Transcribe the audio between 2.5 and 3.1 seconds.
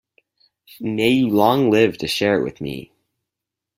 me!